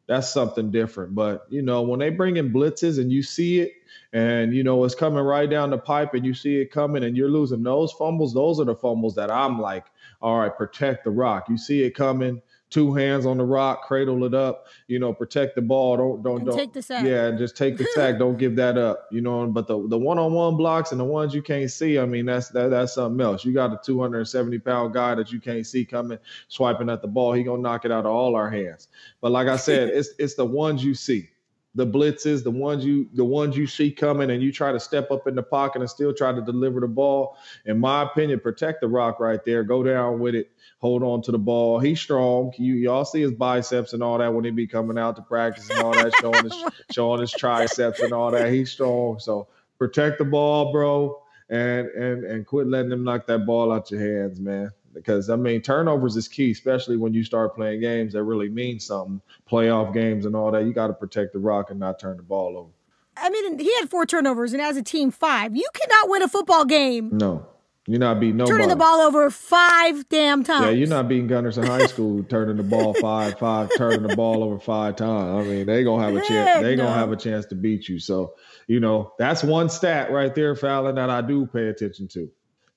[0.10, 1.14] that's something different.
[1.14, 3.74] But you know, when they bring in blitzes and you see it,
[4.12, 7.16] and you know it's coming right down the pipe, and you see it coming, and
[7.16, 9.86] you're losing those fumbles, those are the fumbles that I'm like,
[10.20, 11.48] all right, protect the rock.
[11.48, 15.56] You see it coming two hands on the rock, cradle it up, you know, protect
[15.56, 15.98] the ball.
[15.98, 17.06] Don't don't And don't take the sack.
[17.06, 18.20] Yeah, just take the sack.
[18.20, 19.08] Don't give that up.
[19.12, 22.00] You know, but the the one on one blocks and the ones you can't see,
[22.00, 23.44] I mean, that's that, that's something else.
[23.44, 27.34] You got a 270 pound guy that you can't see coming, swiping at the ball.
[27.34, 28.88] He gonna knock it out of all our hands.
[29.22, 31.30] But like I said, it's it's the ones you see.
[31.76, 35.12] The blitzes, the ones you the ones you see coming, and you try to step
[35.12, 37.38] up in the pocket and still try to deliver the ball.
[37.66, 39.64] In my opinion, protect the rock right there.
[39.64, 41.80] Go down with it hold on to the ball.
[41.80, 42.54] He's strong.
[42.58, 45.70] You y'all see his biceps and all that when he be coming out to practice
[45.70, 48.52] and all that, showing his showing his triceps and all that.
[48.52, 49.20] He's strong.
[49.20, 53.92] So protect the ball, bro, and and and quit letting him knock that ball out
[53.92, 54.72] your hands, man.
[54.94, 58.80] Because I mean, turnovers is key, especially when you start playing games that really mean
[58.80, 60.66] something, playoff games and all that.
[60.66, 62.70] You got to protect the rock and not turn the ball over.
[63.18, 65.56] I mean, he had four turnovers, and as a team, five.
[65.56, 67.46] You cannot win a football game No,
[67.86, 68.54] you're not beating nobody.
[68.54, 70.66] turning the ball over five damn times.
[70.66, 74.16] Yeah, you're not beating Gunners in high school turning the ball five, five, turning the
[74.16, 75.46] ball over five times.
[75.46, 76.62] I mean, they gonna have a chance.
[76.62, 78.00] They gonna have a chance to beat you.
[78.00, 78.36] So,
[78.68, 82.30] you know, that's one stat right there, Fallon, that I do pay attention to.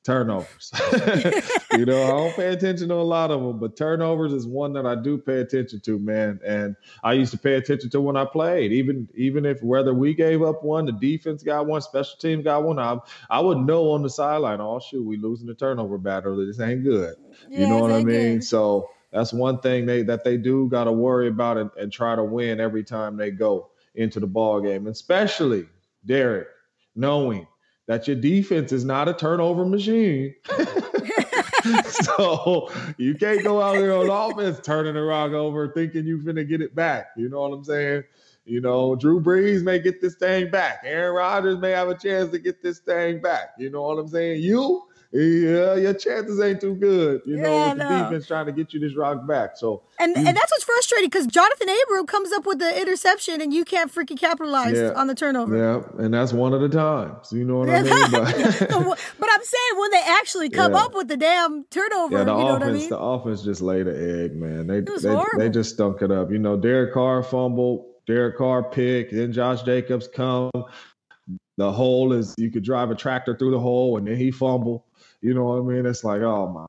[0.05, 0.73] Turnovers.
[1.73, 4.73] you know, I don't pay attention to a lot of them, but turnovers is one
[4.73, 6.41] that I do pay attention to, man.
[6.45, 10.13] And I used to pay attention to when I played, even even if whether we
[10.15, 12.81] gave up one, the defense got one, special team got one.
[12.81, 12.99] I
[13.31, 16.45] I would know on the sideline, oh shoot, we losing the turnover battle.
[16.45, 17.15] This ain't good.
[17.49, 18.35] You know what I mean?
[18.39, 18.45] good.
[18.45, 22.17] So that's one thing they that they do got to worry about and, and try
[22.17, 25.69] to win every time they go into the ball game, especially
[26.05, 26.49] Derek,
[26.97, 27.47] knowing
[27.87, 30.35] that your defense is not a turnover machine.
[31.91, 36.37] so you can't go out there on offense turning the rock over thinking you're going
[36.37, 37.09] to get it back.
[37.17, 38.05] You know what I'm saying?
[38.45, 40.83] You know, Drew Brees may get this thing back.
[40.85, 43.55] Aaron Rodgers may have a chance to get this thing back.
[43.59, 44.43] You know what I'm saying?
[44.43, 47.21] You, yeah, your chances ain't too good.
[47.27, 48.05] You know, Yeah, with the no.
[48.05, 49.57] defense trying to get you this rock back.
[49.57, 53.53] So And and that's what's frustrating because Johnathan Abram comes up with the interception and
[53.53, 54.93] you can't freaking capitalize Yeah.
[54.95, 55.57] on the turnover.
[55.57, 57.33] yeah, and that's one of the times.
[57.33, 57.93] You know what I mean?
[58.11, 60.85] But but I'm saying when they actually come Yeah.
[60.85, 62.89] up with the damn turnover, Yeah, the you know offense, what I mean?
[62.89, 64.67] the offense just laid an egg, man.
[64.67, 66.31] They was they, they just stunk it up.
[66.31, 70.51] You know, Derek Carr fumbled, Derek Carr pick, then Josh Jacobs come.
[71.59, 74.87] The hole is you could drive a tractor through the hole, and then he fumble.
[75.23, 75.87] You know what I mean?
[75.87, 76.67] It's like, oh my.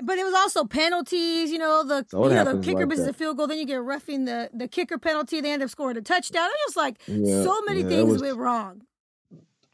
[0.00, 2.88] But it was also penalties, you know, the So it you know, the kicker like
[2.88, 5.70] misses a field goal, then you get roughing the, the kicker penalty, they end up
[5.70, 6.46] scoring a touchdown.
[6.48, 8.82] It was like Yeah, so many yeah, things was- went wrong.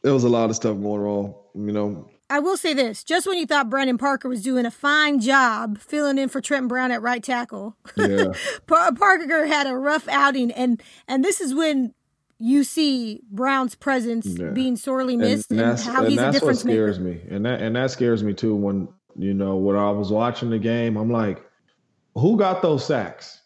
[0.01, 1.33] There was a lot of stuff going wrong.
[1.55, 4.69] You know, I will say this: just when you thought Brandon Parker was doing a
[4.71, 8.33] fine job filling in for Trenton Brown at right tackle, yeah,
[8.67, 11.95] Parker had a rough outing, and and this is when
[12.39, 14.49] you see Brown's presence Yeah.
[14.49, 16.93] being sorely and, missed and, how and he's a that's what difference maker.
[16.93, 18.55] scares me, and that and that scares me too.
[18.55, 21.43] When you know when I was watching the game, I'm like,
[22.15, 23.41] who got those sacks?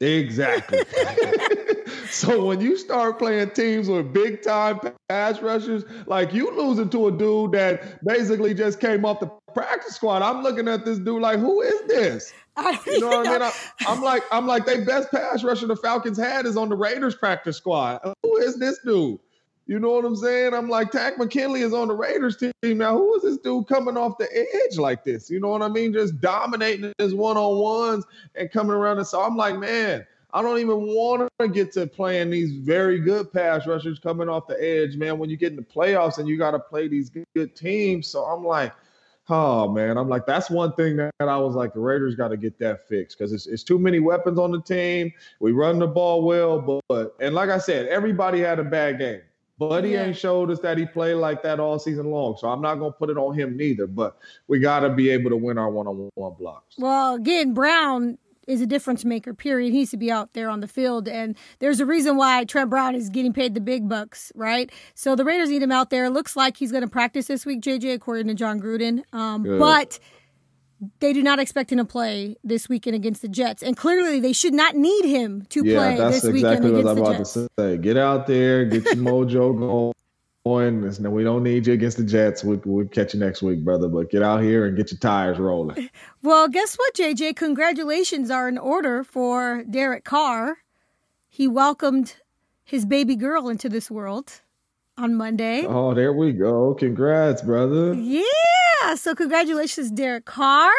[0.00, 0.80] Exactly.
[2.10, 7.08] so when you start playing teams with big time pass rushers, like you losing to
[7.08, 11.22] a dude that basically just came off the practice squad, I'm looking at this dude
[11.22, 12.32] like, who is this?
[12.86, 13.42] You know what I mean?
[13.42, 13.52] I,
[13.88, 17.14] I'm like, I'm like, they best pass rusher the Falcons had is on the Raiders
[17.14, 18.00] practice squad.
[18.22, 19.18] Who is this dude?
[19.66, 20.52] You know what I'm saying?
[20.52, 22.98] I'm like, Takk McKinley is on the Raiders team now.
[22.98, 25.30] Who is this dude coming off the edge like this?
[25.30, 25.92] You know what I mean?
[25.92, 28.98] Just dominating his one on ones and coming around.
[28.98, 32.98] And so I'm like, man, I don't even want to get to playing these very
[33.00, 35.18] good pass rushers coming off the edge, man.
[35.18, 38.24] When you get in the playoffs and you got to play these good teams, so
[38.24, 38.74] I'm like,
[39.28, 42.36] oh man, I'm like, that's one thing that I was like, the Raiders got to
[42.36, 45.12] get that fixed because it's, it's too many weapons on the team.
[45.40, 49.22] We run the ball well, but, and like I said, everybody had a bad game.
[49.56, 50.06] But he Yeah.
[50.06, 52.36] ain't showed us that he played like that all season long.
[52.38, 53.86] So I'm not gonna put it on him neither.
[53.86, 54.16] But
[54.48, 56.74] we gotta be able to win our one-on-one blocks.
[56.76, 59.72] Well, again, Brown is a difference maker, period.
[59.72, 61.08] He needs to be out there on the field.
[61.08, 64.70] And there's a reason why Trent Brown is getting paid the big bucks, right?
[64.94, 66.10] So the Raiders need him out there.
[66.10, 69.02] Looks like he's going to practice this week, JJ, according to Jon Gruden.
[69.12, 69.98] Um, but
[71.00, 73.62] they do not expect him to play this weekend against the Jets.
[73.62, 76.90] And clearly, they should not need him to Yeah, play this weekend exactly what against
[76.90, 77.32] I'm the about Jets.
[77.34, 77.76] to say.
[77.78, 79.92] Get out there, get your mojo going.
[80.46, 82.44] Listen, we don't need you against the Jets.
[82.44, 83.88] We, we'll catch you next week, brother.
[83.88, 85.88] But get out here and get your tires rolling.
[86.22, 87.36] Well, guess what, JJ?
[87.36, 90.56] Congratulations are in order for Derek Carr.
[91.28, 92.16] He welcomed
[92.64, 94.40] his baby girl into this world
[94.96, 95.66] on Monday.
[95.66, 96.72] Oh, there we go.
[96.74, 97.92] Congrats, brother.
[97.92, 98.94] Yeah.
[98.96, 100.72] So congratulations, Derek Carr,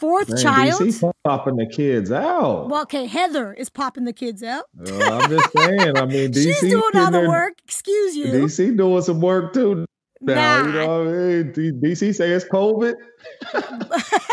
[0.00, 0.80] fourth Man, child.
[0.80, 2.68] DC popping the kids out.
[2.68, 4.64] Well, okay, Heather is popping the kids out.
[4.90, 5.96] Uh, I'm just saying.
[5.96, 7.54] I mean, DC She's doing all the work.
[7.64, 8.26] Excuse you.
[8.26, 9.84] DC doing some work too.
[10.20, 11.52] Now, you know what I mean?
[11.82, 12.94] DC say it's COVID.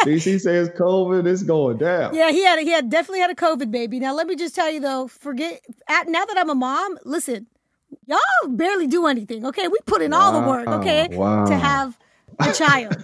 [0.03, 1.25] DC says COVID.
[1.25, 2.13] It's going down.
[2.13, 3.99] Yeah, he had he had definitely had a COVID baby.
[3.99, 7.47] Now let me just tell you though, forget at, now that I'm a mom, listen,
[8.05, 9.45] y'all barely do anything.
[9.45, 10.67] Okay, we put in all the work.
[10.67, 11.45] Okay, wow.
[11.45, 11.97] to have
[12.39, 13.03] a child.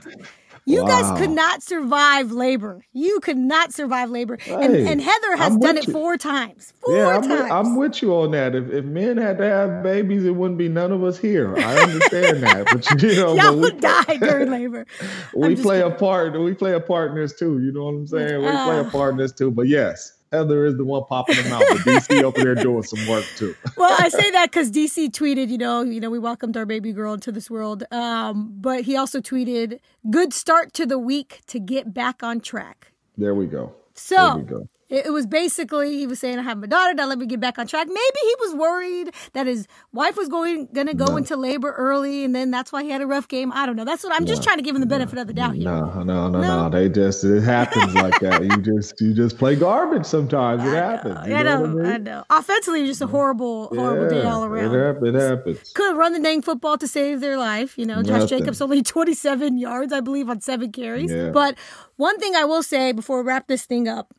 [0.65, 2.85] You guys could not survive labor.
[2.93, 4.37] You could not survive labor.
[4.47, 5.93] and, Hey, and Heather has done it you.
[5.93, 6.71] four times.
[6.81, 7.41] Four Yeah, I'm, times.
[7.43, 8.55] with- I'm with you on that.
[8.55, 11.53] If, if men had to have babies, it wouldn't be none of us here.
[11.57, 14.85] I understand that, but you know, Y'all would die during labor.
[15.35, 16.39] we play a part.
[16.39, 17.59] We play a part in this too.
[17.59, 18.35] You know what I'm saying?
[18.41, 18.89] We play a Ah.
[18.89, 19.51] part in this too.
[19.51, 21.63] But yes, Heather is the one popping them out.
[21.69, 23.55] But DC over there doing some work too.
[23.77, 26.91] well, I say that because DC tweeted, you know, you know, we welcomed our baby
[26.91, 27.83] girl into this world.
[27.91, 32.91] Um, but he also tweeted, "Good start to the week to get back on track."
[33.15, 33.75] There we go.
[33.93, 34.67] So There we go.
[34.89, 36.93] It, it was basically he was saying, "I have my daughter.
[36.93, 40.27] Now let me get back on track." Maybe he was worried that his wife was
[40.29, 43.51] going to go into labor early, and then that's why he had a rough game.
[43.53, 43.85] I don't know.
[43.85, 45.65] That's what I'm just trying to give him the benefit of the doubt here.
[45.65, 46.41] No, no, no, No?
[46.41, 46.69] no.
[46.69, 48.43] They just it happens like that.
[48.43, 50.63] You just you just play garbage sometimes.
[50.63, 51.27] It happens.
[51.27, 52.23] You I know, what I know.
[52.29, 54.73] Offensively, just a horrible, horrible day all around.
[54.75, 55.71] It, hap- it happens.
[55.73, 57.77] could have run the dang football to save their life.
[57.77, 61.11] You know, Josh Jacobs only 27 yards, I believe, on seven carries.
[61.11, 61.29] Yeah.
[61.31, 61.57] But
[61.95, 64.13] one thing I will say before we wrap this thing up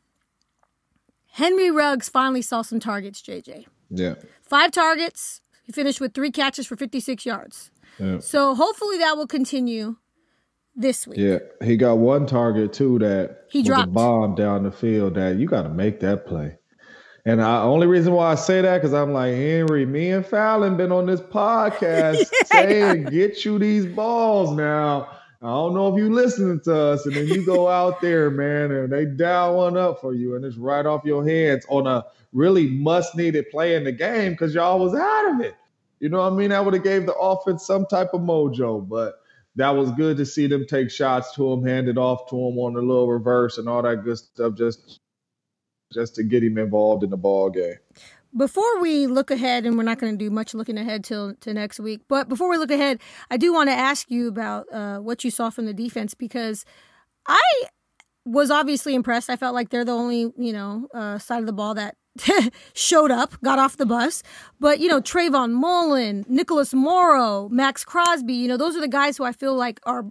[1.35, 3.65] Henry Ruggs finally saw some targets, JJ.
[3.89, 4.15] Yeah.
[4.41, 5.41] Five targets.
[5.63, 7.71] He finished with three catches for 56 yards.
[7.99, 8.19] Yeah.
[8.19, 9.97] So hopefully that will continue
[10.77, 11.17] this week.
[11.19, 13.89] Yeah, he got one target too that He dropped.
[13.89, 16.57] a bomb down the field that you got to make that play.
[17.25, 20.77] And the only reason why I say that because I'm like Henry, me and Fallon
[20.77, 25.09] been on this podcast saying get you these balls now.
[25.45, 28.71] I don't know if you listening to us, and then you go out there, man,
[28.71, 32.03] and they dial one up for you, and it's right off your hands on a
[32.33, 35.53] really must needed play in the game because y'all was out of it.
[35.99, 36.49] You know what I mean?
[36.49, 39.21] That would have gave the offense some type of mojo, but
[39.55, 42.57] that was good to see them take shots to him, hand it off to him
[42.57, 44.99] on the little reverse and all that good stuff, just
[45.93, 47.77] just to get him involved in the ball game.
[48.37, 51.53] Before we look ahead, and we're not going to do much looking ahead till to
[51.53, 52.99] next week, but before we look ahead,
[53.31, 56.65] I do want to ask you about uh, what you saw from the defense because
[57.27, 57.41] I
[58.25, 59.29] was obviously impressed.
[59.29, 61.95] I felt like they're the only you know uh, side of the ball that
[62.73, 64.23] showed up, got off the bus.
[64.59, 69.17] But you know Trayvon Mullen, Nicholas Morrow, Maxx Crosby, you know those are the guys
[69.17, 70.05] who I feel like are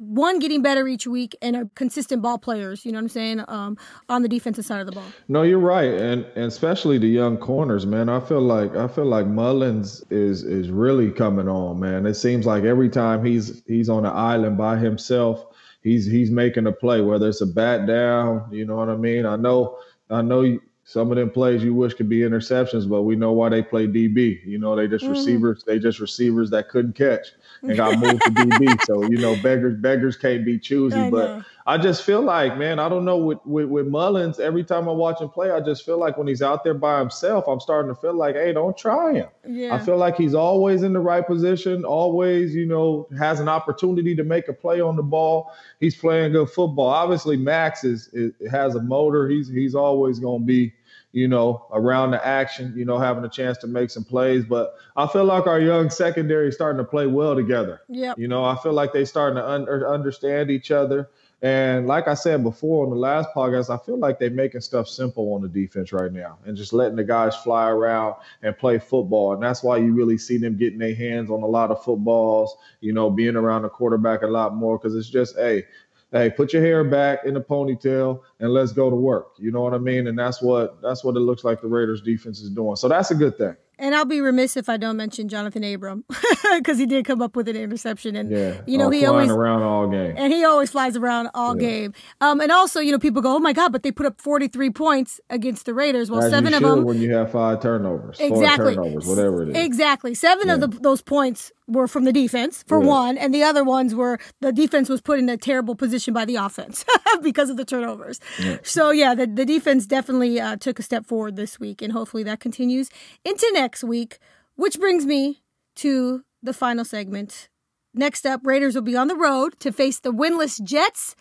[0.00, 2.86] one getting better each week and are consistent ball players.
[2.86, 3.76] You know what I'm saying um,
[4.08, 5.04] on the defensive side of the ball.
[5.28, 8.08] No, you're right, and, and especially the young corners, man.
[8.08, 12.06] I feel like I feel like Mullins is is really coming on, man.
[12.06, 15.44] It seems like every time he's he's on an island by himself,
[15.82, 19.26] he's he's making a play, whether it's a bat down, you know what I mean.
[19.26, 19.76] I know,
[20.08, 20.40] I know.
[20.40, 23.62] you- Some of them plays you wish could be interceptions, but we know why they
[23.62, 24.40] play DB.
[24.44, 25.10] You know, they just Mhm.
[25.10, 25.62] receivers.
[25.64, 27.26] They just receivers that couldn't catch
[27.62, 28.82] and got moved to DB.
[28.84, 30.96] So you know, beggars beggars can't be choosy.
[30.96, 31.44] I but know.
[31.66, 34.40] I just feel like, man, I don't know with, with with Mullins.
[34.40, 36.98] Every time I watch him play, I just feel like when he's out there by
[36.98, 39.28] himself, I'm starting to feel like, hey, don't try him.
[39.46, 39.74] Yeah.
[39.74, 44.16] I feel like he's always in the right position, always, you know, has an opportunity
[44.16, 45.52] to make a play on the ball.
[45.78, 46.88] He's playing good football.
[46.88, 49.28] Obviously, Max is, is has a motor.
[49.28, 50.72] He's he's always going to be,
[51.12, 54.44] you know, around the action, you know, having a chance to make some plays.
[54.44, 57.80] But I feel like our young secondary is starting to play well together.
[57.88, 58.18] Yep.
[58.18, 61.08] You know, I feel like they're starting to un- er, understand each other.
[61.42, 64.86] And like I said before on the last podcast, I feel like they're making stuff
[64.88, 68.78] simple on the defense right now and just letting the guys fly around and play
[68.78, 69.32] football.
[69.32, 72.54] And that's why you really see them getting their hands on a lot of footballs,
[72.80, 75.64] you know, being around the quarterback a lot more because it's just, hey,
[76.12, 79.32] hey, put your hair back in a ponytail and let's go to work.
[79.38, 80.06] You know what I mean?
[80.06, 82.76] And that's what that's what it looks like the Raiders defense is doing.
[82.76, 83.56] So that's a good thing.
[83.82, 86.04] And I'll be remiss if I don't mention Johnathan Abram
[86.58, 88.60] because he did come up with an interception, and Yeah.
[88.66, 90.14] you know all he flying always around all game.
[90.18, 91.94] and he always flies around all game.
[92.20, 94.48] Um, and also, you know, people go, "Oh my God!" But they put up forty
[94.48, 96.10] three points against the Raiders.
[96.10, 99.48] Well, As seven of them when you have five turnovers, exactly four turnovers, whatever it
[99.50, 99.56] is.
[99.56, 102.86] Exactly, seven of the, those points were from the defense for Yeah.
[102.88, 106.24] one, and the other ones were the defense was put in a terrible position by
[106.24, 106.84] the offense
[107.22, 108.20] because of the turnovers.
[108.62, 112.22] So yeah, the the defense definitely uh, took a step forward this week, and hopefully
[112.24, 112.90] that continues
[113.24, 114.18] into next week.
[114.56, 115.42] Which brings me
[115.76, 117.48] to the final segment.
[117.94, 121.16] Next up, Raiders will be on the road to face the winless Jets.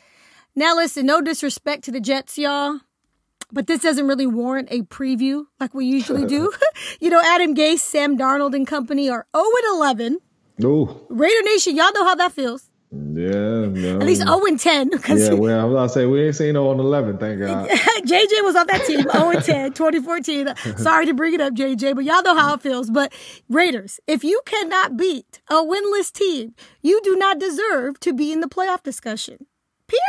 [0.56, 2.80] Now, listen, no disrespect to the Jets, y'all.
[3.52, 6.52] but this doesn't really warrant a preview like we usually do.
[7.00, 9.46] you know, Adam Gase, Sam Darnold, and company are 0
[9.76, 10.20] 11.
[10.64, 11.06] Ooh.
[11.10, 12.70] Raider Nation, y'all know how that feels.
[12.92, 14.00] Yeah, no.
[14.00, 14.90] At least 0 and 10.
[15.10, 17.70] Yeah, well, I was about to say, we ain't seen no on 11, thank God.
[17.70, 20.56] JJ was on that team, 0 and 10, 2014.
[20.78, 22.90] Sorry to bring it up, JJ, but y'all know how it feels.
[22.90, 23.14] But
[23.48, 28.40] Raiders, if you cannot beat a winless team, you do not deserve to be in
[28.40, 29.46] the playoff discussion.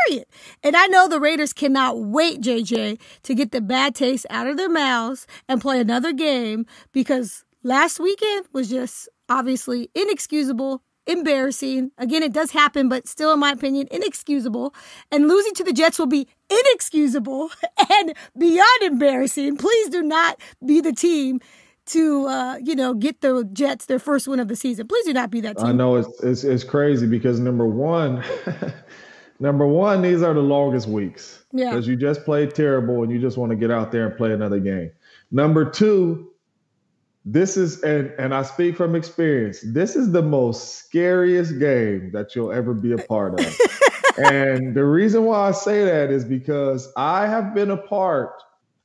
[0.07, 0.27] Period.
[0.63, 4.57] And I know the Raiders cannot wait, JJ, to get the bad taste out of
[4.57, 11.93] their mouths and play another game because last weekend was just obviously inexcusable, embarrassing.
[11.97, 14.75] Again, it does happen, but still, in my opinion, inexcusable.
[15.11, 17.51] And losing to the Jets will be inexcusable
[17.91, 19.57] and beyond embarrassing.
[19.57, 21.41] Please do not be the team
[21.87, 24.87] to uh, you know get the Jets their first win of the season.
[24.87, 25.67] Please do not be that team.
[25.67, 28.23] I know it's it's, it's crazy because number one.
[29.43, 31.43] Number one, these are the longest weeks.
[31.51, 31.71] Yeah.
[31.71, 34.33] Because you just played terrible and you just want to get out there and play
[34.33, 34.91] another game.
[35.31, 36.31] Number two,
[37.33, 39.61] this is and and I speak from experience.
[39.65, 43.59] This is the most scariest game that you'll ever be a part of.
[44.19, 48.33] and the reason why I say that is because I have been a part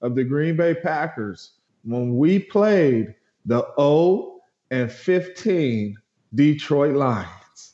[0.02, 3.16] of the Green Bay Packers when we played
[3.46, 4.40] the 0
[4.72, 5.96] and 15
[6.36, 7.74] Detroit Lions.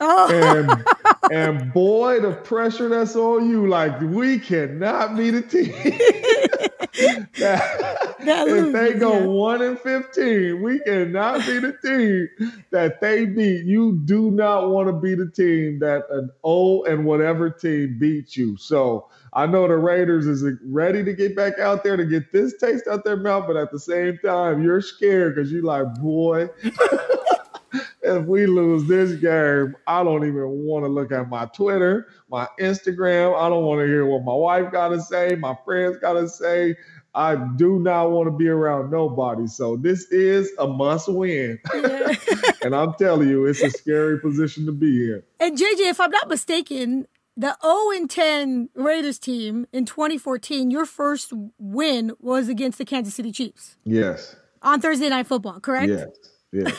[0.00, 0.28] Oh.
[0.32, 0.84] And
[1.32, 5.72] and boy, the pressure that's on you, like we cannot be the team.
[7.38, 7.87] that,
[8.28, 9.26] If they go yeah.
[9.26, 13.64] one and fifteen, we cannot be the team that they beat.
[13.64, 18.36] You do not want to be the team that an O and whatever team beats
[18.36, 18.56] you.
[18.56, 22.56] So I know the Raiders is ready to get back out there to get this
[22.58, 26.48] taste out their mouth, but at the same time, you're scared because you're like, boy,
[28.02, 32.48] if we lose this game, I don't even want to look at my Twitter, my
[32.58, 33.38] Instagram.
[33.38, 36.28] I don't want to hear what my wife got to say, my friends got to
[36.28, 36.76] say.
[37.14, 39.46] I do not want to be around nobody.
[39.46, 41.58] So this is a must win.
[42.62, 45.22] and I'm telling you, it's a scary position to be in.
[45.40, 47.06] And JJ, if I'm not mistaken,
[47.36, 53.14] the 0 and 10 Raiders team in 2014, your first win was against the Kansas
[53.14, 54.36] City Chiefs Yes.
[54.60, 55.88] on Thursday Night Football, correct?
[55.88, 56.08] Yes.
[56.52, 56.76] Yes.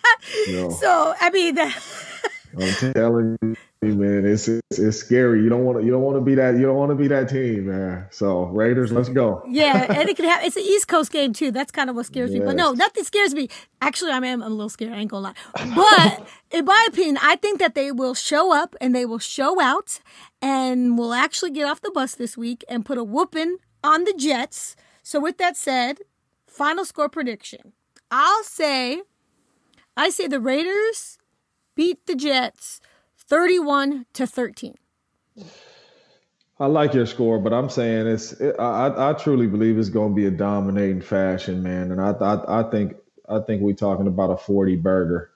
[0.50, 1.56] no, So I mean,
[2.56, 3.56] I'm telling you,
[3.94, 5.42] man, it's, it's it's scary.
[5.42, 7.08] You don't want to you don't want to be that you don't want to be
[7.08, 8.06] that team, man.
[8.10, 9.42] So Raiders, let's go.
[9.48, 10.44] yeah, and it could have.
[10.44, 11.50] It's an East Coast game too.
[11.50, 12.40] That's kind of what scares me.
[12.40, 13.48] But no, nothing scares me.
[13.80, 14.92] Actually, I am I'm a little scared.
[14.92, 15.74] I ain't gonna lie.
[15.74, 19.60] But in my opinion, I think that they will show up and they will show
[19.60, 20.00] out,
[20.40, 24.14] and will actually get off the bus this week and put a whooping on the
[24.14, 24.76] Jets.
[25.02, 25.98] So with that said,
[26.46, 27.72] final score prediction.
[28.10, 29.02] I'll say,
[29.96, 31.18] I say the Raiders
[31.78, 32.80] beat the Jets,
[33.16, 34.74] thirty-one to thirteen.
[36.60, 38.32] I like your score, but I'm saying it's.
[38.32, 41.92] It, I I I truly believe it's going to be a dominating fashion, man.
[41.92, 42.96] And I I, I think
[43.28, 45.30] I think we're talking about a 40 burger.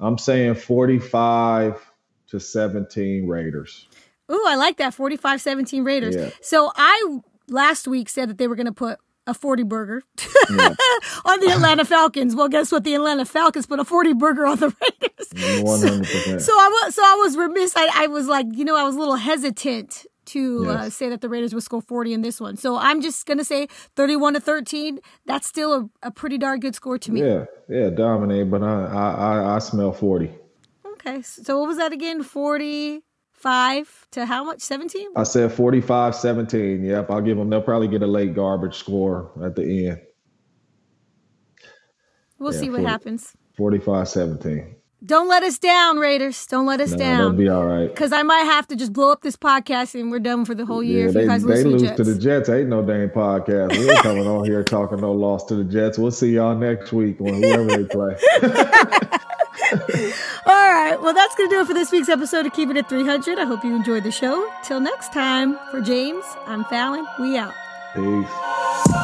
[0.00, 1.84] I'm saying 45
[2.28, 3.88] to 17 Raiders.
[4.30, 6.14] Ooh, I like that 45-17 Raiders.
[6.14, 6.30] Yeah.
[6.40, 10.02] So I last week said that they were going to put a 40 burger
[10.50, 12.34] on the Atlanta Falcons.
[12.34, 12.82] Well, guess what?
[12.82, 15.62] The Atlanta Falcons put a 40 burger on the Raiders.
[15.62, 16.40] 100%.
[16.40, 17.76] So I was so I was remiss.
[17.76, 21.20] I, I was like, you know, I was a little hesitant to uh, say that
[21.20, 22.56] the Raiders would score 40 in this one.
[22.56, 23.66] So I'm just going to say
[23.96, 25.00] 31 to 13.
[25.26, 25.72] That's still
[26.02, 27.22] a, a pretty darn good score to me.
[27.22, 30.30] Yeah, yeah, dominate, but I I I, I smell 40.
[30.94, 31.22] Okay.
[31.22, 32.22] So what was that again?
[33.42, 34.60] 45 to how much?
[34.60, 35.08] 17?
[35.16, 36.84] I said 45 17.
[36.84, 37.50] Yep, I'll give them.
[37.50, 40.00] They'll probably get a late garbage score at the end.
[42.38, 42.86] We'll Yeah, see what 40.
[42.90, 43.32] happens.
[43.56, 44.74] 45 17.
[45.04, 46.44] Don't let us down, Raiders.
[46.46, 47.36] Don't let us No, down.
[47.36, 47.88] be all right.
[47.88, 50.66] Because I might have to just blow up this podcast and we're done for the
[50.66, 51.96] whole year Yeah, they, they lose to the Jets.
[51.98, 52.48] to the Jets.
[52.48, 53.78] Ain't no dang podcast.
[53.78, 55.98] We ain't coming on here talking no loss to the Jets.
[55.98, 58.16] We'll see y'all next week when whoever they play.
[60.90, 61.02] Right.
[61.02, 63.38] Well, that's going to do it for this week's episode of Keep It at 300.
[63.38, 64.50] I hope you enjoyed the show.
[64.62, 67.06] Till next time, for James, I'm Fallon.
[67.20, 67.52] We out.
[67.94, 68.97] Peace.